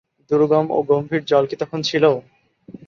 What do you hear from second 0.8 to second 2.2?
গম্ভীর জল কি তখন ছিল?